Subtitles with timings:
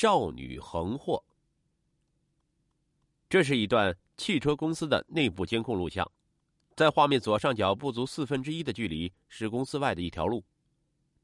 [0.00, 1.24] 少女横祸。
[3.28, 6.08] 这是一段汽车公司的内部监控录像，
[6.76, 10.44] 在画面左上角不足四分之一的距离是公司外的一条路，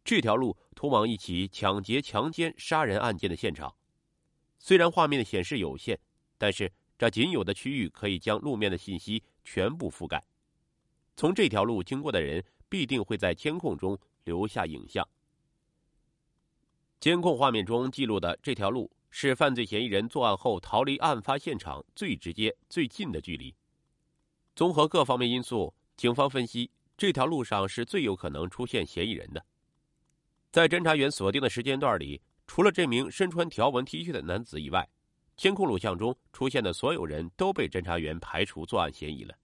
[0.04, 3.72] 这条路通往一起抢劫、强奸、杀人案件的现场。
[4.58, 5.96] 虽然画面的显示有限，
[6.36, 10.20] 但是这仅有的区域可以将路面的信息全部覆盖。
[11.14, 15.08] 从这条路经过的人必定会在监控中留下影像。
[17.04, 23.54] 监控画面中记录的这条路是犯罪嫌疑人作案后逃离案发现场最直接、最近的距离。
[24.56, 29.44] 综合各方面因素，警方分析这条路上是最有可能出现嫌疑人的。
[30.50, 32.18] 在侦查员锁定的时间段里。
[32.46, 34.88] 除了这名身穿条纹 T 恤的男子以外，
[35.36, 39.34] 监控录像中出现的所有人都被侦查员排除作案嫌疑了。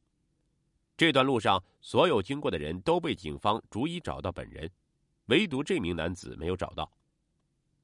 [0.97, 4.71] 这段路上所有经过的人都被警方逐一找到本人，
[5.27, 6.91] 唯独这名男子没有找到。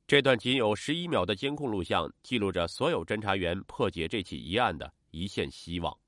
[0.07, 5.99] 这段仅有十一秒的监控录像记录着所有侦查员破解这起疑案的一线希望。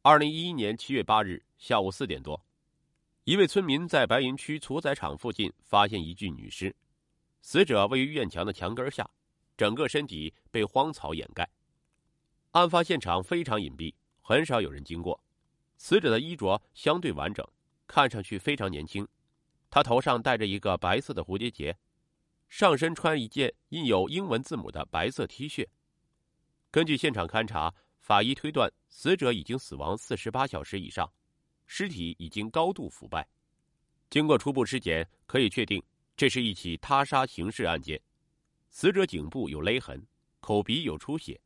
[0.00, 2.40] 二零一一年七月八日下午四点多，
[3.24, 6.72] 一位村民在白云区屠宰场附近发现一具女尸。
[7.40, 9.10] 死者位于院墙的墙根下，
[9.56, 11.48] 整个身体被荒草掩盖。
[12.52, 15.20] 案发现场非常隐蔽，很少有人经过。
[15.78, 17.44] 死者的衣着相对完整，
[17.88, 19.06] 看上去非常年轻。
[19.68, 21.76] 他头上戴着一个白色的蝴蝶结，
[22.52, 25.66] 上身穿一件印有英文字母的白色 T 恤。
[26.70, 31.10] 根据现场勘查，法医推断死者已经死亡四十八小时以上，
[31.66, 33.26] 尸体已经高度腐败。
[34.10, 35.82] 经过初步尸检，可以确定。
[36.14, 37.98] 这是一起他杀刑事案件，
[38.68, 40.06] 死者颈部有勒痕，
[40.40, 41.40] 口鼻有出血。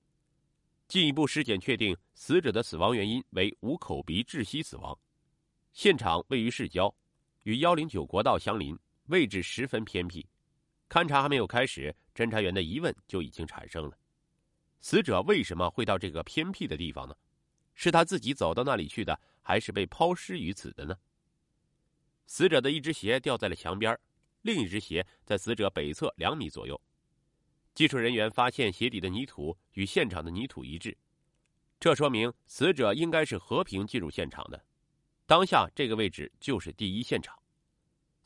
[0.88, 4.98] 进一步尸检确定，死者的死亡原因为无口鼻窒息死亡。
[5.72, 6.92] 现场位于市郊，
[7.44, 10.26] 与幺零九国道相邻，位置十分偏僻。
[10.88, 13.98] 勘查还没有开始，侦查员的疑问就已经产生了：
[14.80, 17.14] 死者为什么会到这个偏僻的地方呢？
[17.74, 20.96] 是他自己走到那里去的，还是被抛尸于此的呢？
[22.26, 23.98] 死者的一只鞋掉在了墙边
[24.42, 26.80] 另一只鞋在死者北侧两米左右，
[27.74, 30.96] 技术人员发现鞋底的泥土与现场的泥土一致，
[31.78, 34.64] 这说明死者应该是和平进入现场的。
[35.26, 37.36] 当下这个位置就是第一现场，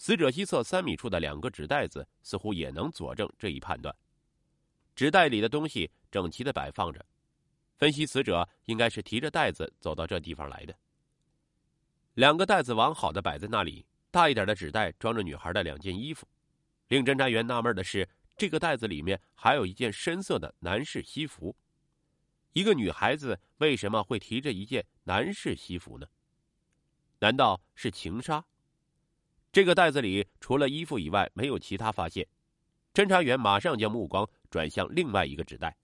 [0.00, 3.94] 死者西侧三米处的两个纸袋子似乎也能佐证这一判断。
[4.96, 7.04] 纸袋里的东西整齐的摆放着，
[7.76, 10.74] 分析死者应该是提着袋子走到这地方来的。
[12.14, 13.84] 两个袋子完好的摆在那里。
[14.10, 16.26] 大一点的纸袋装着女孩的两件衣服，
[16.88, 18.08] 令侦查员纳闷的是，
[18.38, 21.54] 这个袋子里面还有一件深色的男士西服。
[22.54, 26.06] 一个女孩子为什么会提着一件男士西服呢？
[27.18, 28.42] 难道是情杀？
[29.52, 32.26] 这个袋子里除了衣服以外没有其他发现，
[32.94, 35.76] 侦查员马上将目光转向另外一个纸袋。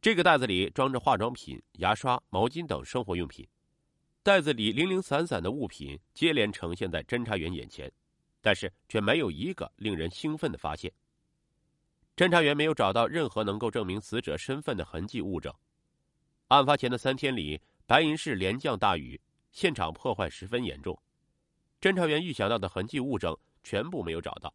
[0.00, 3.46] 这个袋子里装着化妆品、牙刷、毛巾等生活用品。
[4.22, 7.92] 袋子里零零散散的物品接连呈现在侦查员眼前，
[8.40, 10.90] 但是却没有一个令人兴奋的发现。
[12.16, 15.52] 侦查员没有找到任何能够证明死者身份的痕迹物证。
[16.48, 20.98] 案发前的三天里，白银市连降大雨，现场破坏十分严重。
[21.82, 24.54] 侦查员预想到的痕迹物证全部没有找到。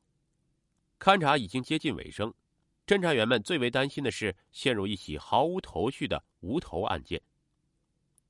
[0.97, 2.33] 勘查已经接近尾声，
[2.85, 7.21] 侦查员们最为担心的是陷入一起毫无头绪的无头案件。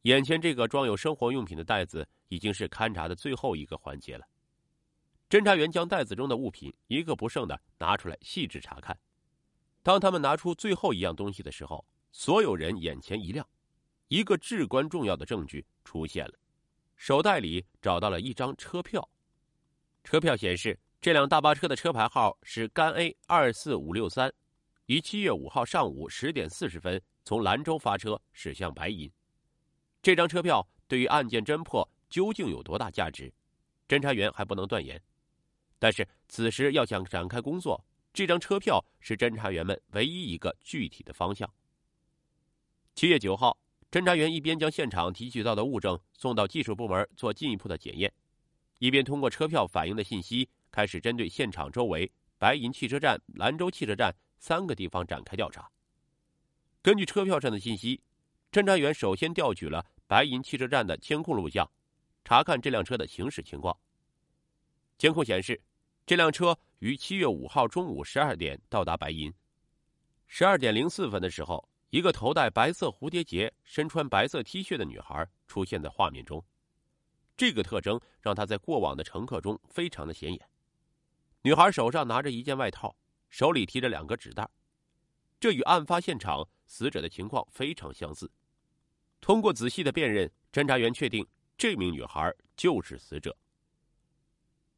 [0.01, 4.25] 眼前这个装有生活用品的袋子已经是勘察的最后一个环节了。
[5.29, 8.97] 侦查员将袋子中的物品一个不剩的拿出来细致查看。
[9.83, 13.47] 当他们拿出最后一样东西的时候，所有人眼前一亮，
[14.07, 16.33] 一个至关重要的证据出现了：
[16.97, 19.07] 手袋里找到了一张车票。
[20.03, 24.33] 车票显示，这辆大巴车的车牌号是甘 A 二四五六三，
[24.87, 29.09] 于七月五号上午十点四十分从兰州发车驶向白银。
[30.01, 33.31] 这张车票对于案件侦破究竟有多大价值？
[33.87, 35.01] 侦查员还不能断言。
[35.79, 41.47] 但是此时要想展开工作，这张车票是侦查员们唯一一个具体的方向。
[42.95, 43.55] 七月九号，
[43.89, 48.11] 侦查员一边将现场提取到的物证送到技术部门做进一步的检验，
[48.79, 55.69] 一边通过车票反映的信息开始针对现场周围白银汽车站、兰州汽车站三个地方展开调查。
[56.81, 58.01] 根据车票上的信息，
[58.51, 59.85] 侦查员首先调取了。
[60.09, 61.69] 白银汽车站的监控录像，
[62.23, 63.77] 查看这辆车的行驶情况。
[64.97, 65.61] 监控显示，
[66.05, 69.33] 这辆车于七月五号中午十二点到达白银。
[70.25, 76.43] 十二点零四分的时候，一个头戴白色蝴蝶结、身穿白色 T 恤的女孩出现在画面中。
[77.37, 80.49] 这个特征让她在过往的乘客中非常的显眼。
[81.43, 82.93] 女孩手上拿着一件外套，
[83.29, 84.49] 手里提着两个纸袋，
[85.39, 88.29] 这与案发现场死者的情况非常相似。
[89.21, 91.25] 通过仔细的辨认，侦查员确定
[91.57, 93.35] 这名女孩就是死者。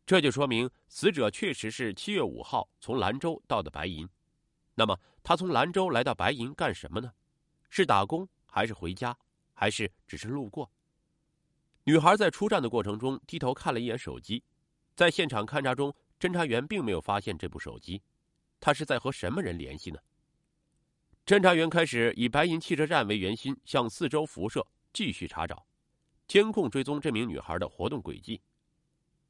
[0.05, 4.07] 这就说明死者确实是七月五号从兰州到的白银。
[4.79, 7.11] 那么，他从兰州来到白银干什么呢？
[7.69, 9.13] 是打工，还是回家，
[9.53, 10.71] 还是只是路过？
[11.83, 14.41] 女孩在出站的过程中低头看了一眼手机，
[14.95, 18.01] 在现场勘查中，侦查员并没有发现这部手机。
[18.61, 19.99] 她是在和什么人联系呢？
[21.25, 25.67] 侦查员开始以白银汽车站为圆心，向四周辐射，继续查找，
[26.25, 28.41] 监控追踪这名女孩的活动轨迹。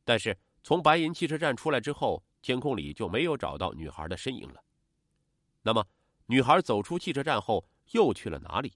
[0.06, 4.64] 但是从白银汽车站出来之后，监控里就没有找到女孩的身影了。
[5.62, 5.86] 那么，
[6.26, 8.74] 女孩走出汽车站后又去了哪里？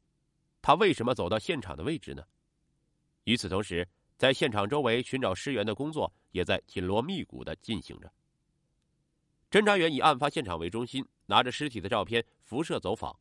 [0.61, 2.23] 她为什么走到现场的位置呢？
[3.23, 3.87] 与此同时，
[4.17, 8.11] 在现场周围寻找尸源的工作也在紧锣密鼓的进行着。
[9.49, 13.17] 侦查员以案发现场为中心，拿着尸体的照片辐射走访。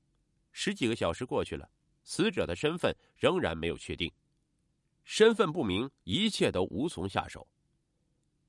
[0.51, 1.71] 十几个小时过去了，
[2.05, 4.11] 死者的身份仍然没有确定，
[5.05, 7.47] 身份不明，一切都无从下手。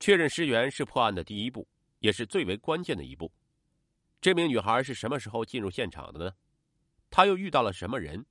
[0.00, 1.66] 确认尸源是破案的第一步，
[2.00, 3.32] 也是最为关键的一步。
[4.24, 6.32] 这名女孩是什么时候进入现场的呢？
[7.10, 8.24] 她又遇到了什么人？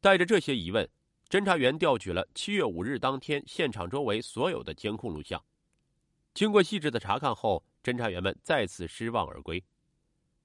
[0.00, 0.88] 带着这些疑问，
[1.28, 5.44] 侦查员调取了七月五日当天现场周围所有的监控录像。
[6.32, 9.64] 经过细致的查看后，侦查员们再次失望而归，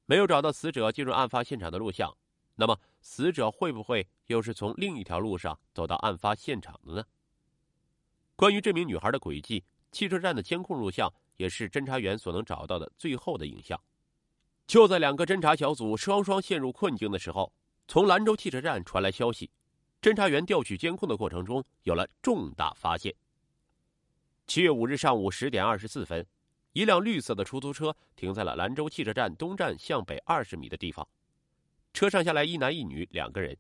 [0.08, 2.12] 没有找到死者进入案发现场的录像。
[2.56, 7.06] 那么，死者会不会又是从另一条路上走到案发现场的呢？
[8.36, 13.80] 关于这名女孩的轨迹，汽车站的监控录像也是侦查员所能找到的最后的影像。
[14.70, 17.52] 就在两个侦查小组双双陷入困境的时候，
[17.88, 19.50] 从兰州汽车站传来消息，
[20.00, 23.12] 侦查员调取监控的过程中有了重大发现。
[24.46, 26.24] 七月五日上午十点二十四分。
[26.74, 31.06] 一辆绿色的出租车停在了兰州汽车站东站向北二十米的地方，
[31.92, 33.58] 车上下来一男一女两个人，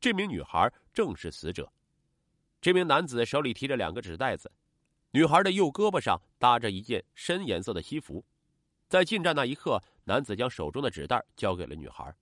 [0.00, 1.72] 这名女孩正是死者。
[2.60, 4.50] 这名男子手里提着两个纸袋子，
[5.12, 8.24] 女孩的右胳膊上搭着一件深颜色的西服。
[8.90, 12.12] 在进站那一刻，男子将手中的纸袋交给了女孩。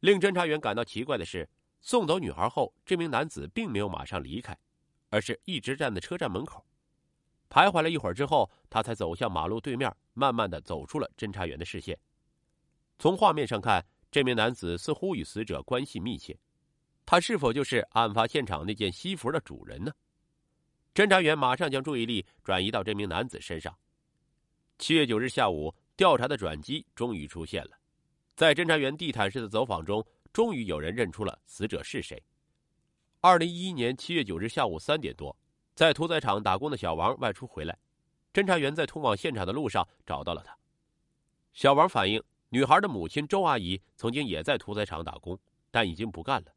[0.00, 1.48] 令侦查员感到奇怪的是，
[1.80, 4.58] 送走女孩后，这名男子并没有马上离开，
[5.08, 6.66] 而是一直站在车站门口。
[7.48, 11.96] 徘徊了一会儿之后，他才走向马路对面，慢慢的走出了侦查员的视线。
[12.98, 16.36] 从画面上看，这名男子似乎与死者关系密切，
[17.06, 19.92] 他是否就是案发现场那件西服的主人呢？
[20.92, 23.72] 侦查员马上将注意力转移到这名男子身上。
[24.78, 27.70] 七月九日下午，调查的转机终于出现了，
[28.36, 32.22] 在侦查员地毯式的走访中，终于有人认出了死者是谁。
[33.20, 35.36] 二零一一年七月九日下午三点多。
[35.74, 37.76] 在屠宰场打工的小王外出回来，
[38.32, 40.56] 侦查员在通往现场的路上找到了他。
[41.52, 45.38] 小王反映，女孩的母亲周阿姨曾经也在屠宰场打工，
[45.70, 46.52] 但已经不干了。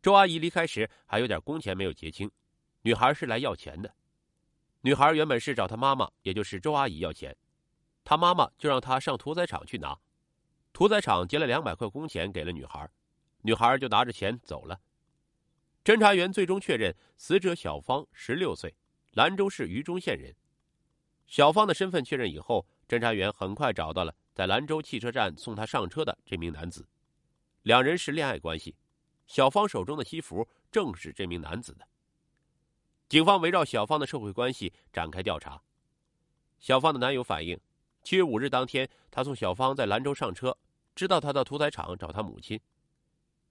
[0.00, 2.30] 周阿姨离开时还有点工钱没有结清，
[2.82, 3.92] 女孩是来要钱的。
[4.84, 7.34] 女孩原本是找她妈妈，也就是周阿姨要钱，
[8.04, 9.98] 她妈妈就让她上屠宰场去拿。
[10.74, 12.86] 屠宰场结了两百块工钱给了女孩，
[13.40, 14.78] 女孩就拿着钱走了。
[15.82, 18.76] 侦查员最终确认，死者小芳十六岁，
[19.12, 20.36] 兰州市榆中县人。
[21.26, 26.86] 小芳的身份确认以后，侦查员很快找到了在兰州汽车站送她上车的这名男子，
[27.62, 28.76] 两人是恋爱关系。
[29.26, 31.88] 小芳手中的西服正是这名男子的。
[33.08, 35.60] 警方围绕小芳的社会关系展开调查。
[36.58, 37.58] 小芳的男友反映，
[38.02, 40.56] 七月五日当天，他送小芳在兰州上车，
[40.94, 42.58] 知道她到屠宰场找她母亲，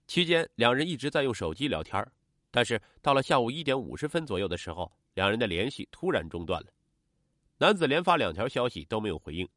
[0.07, 2.05] 期间两人一直在用手机聊天
[2.49, 6.67] 但是到了下午一点五十分左右的时候，两人的联系突然中断了。
[7.59, 9.47] 男子连发两条消息都没有回应，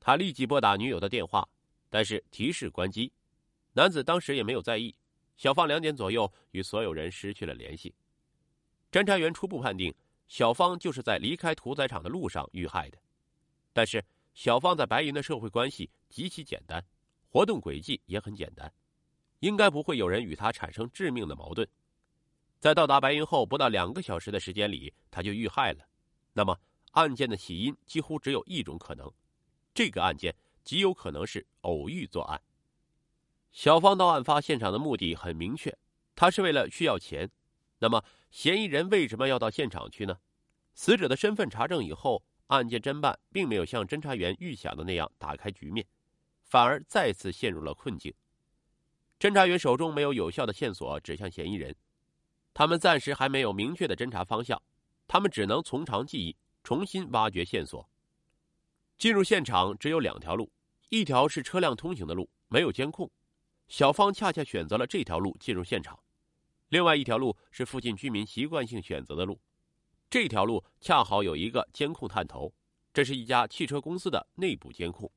[0.00, 1.48] 他立即拨打女友的电话，
[1.88, 3.12] 但是提示关机。
[3.72, 4.94] 男子当时也没有在意。
[5.36, 7.94] 小芳两点左右与所有人失去了联系。
[8.90, 9.94] 侦查员初步判定，
[10.26, 12.98] 小芳就是在离开屠宰场的路上遇害的。
[13.72, 14.02] 但是
[14.34, 16.82] 小芳在白银的社会关系极其简单，
[17.28, 18.72] 活动轨迹也很简单，
[19.40, 21.68] 应该不会有人与她产生致命的矛盾。
[22.58, 25.86] 在到达白银后不到两个小时的时间里，他就遇害了。
[26.32, 26.58] 那么，
[26.92, 29.12] 案件的起因几乎只有一种可能：
[29.74, 32.40] 这个案件极有可能是偶遇作案。
[33.52, 35.76] 小芳到案发现场的目的很明确，
[36.16, 37.30] 她是为了需要钱。
[37.80, 40.18] 那么，嫌疑人为什么要到现场去呢？
[40.74, 45.86] 死者的身份查证以后，案件侦办并没有像侦查员预想的那样打开局面，
[46.42, 48.12] 反而再次陷入了困境。
[49.18, 51.74] 侦查员手中没有有效的线索指向嫌疑人。
[52.54, 54.60] 他们暂时还没有明确的侦查方向，
[55.06, 57.88] 他们只能从长计议，重新挖掘线索。
[58.96, 60.50] 进入现场只有两条路，
[60.88, 63.08] 一条是车辆通行的路，没有监控，
[63.68, 65.98] 小芳恰恰选择了这条路进入现场。
[66.68, 69.40] 另外一条路是附近居民习惯性选择的路，
[70.10, 72.52] 这条路恰好有一个监控探头，
[72.92, 75.10] 这是一家汽车公司的内部监控。